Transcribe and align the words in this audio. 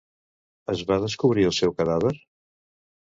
Es 0.75 0.81
va 0.91 0.97
descobrir 1.05 1.45
el 1.49 1.55
seu 1.59 1.77
cadàver? 1.83 2.15